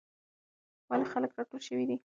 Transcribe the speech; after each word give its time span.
ولې 0.89 1.05
خلک 1.11 1.31
راټول 1.37 1.61
شوي 1.67 1.85
دي؟ 1.89 1.97